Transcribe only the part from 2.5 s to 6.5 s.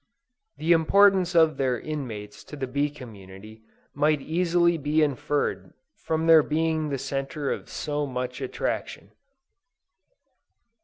the bee community, might easily be inferred from their